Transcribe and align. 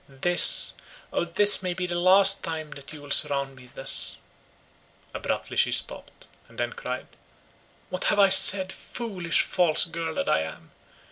This, 0.09 0.73
O 1.13 1.25
this 1.25 1.61
may 1.61 1.75
be 1.75 1.85
the 1.85 1.93
last 1.99 2.43
time 2.43 2.71
that 2.71 2.91
you 2.91 3.03
will 3.03 3.11
surround 3.11 3.55
me 3.55 3.69
thus!" 3.71 4.17
Abruptly 5.13 5.55
she 5.57 5.71
stopped, 5.71 6.25
and 6.47 6.57
then 6.57 6.73
cried: 6.73 7.05
"What 7.91 8.05
have 8.05 8.17
I 8.17 8.29
said?—foolish 8.29 9.41
false 9.41 9.85
girl 9.85 10.15
that 10.15 10.27
I 10.27 10.41
am!" 10.41 10.71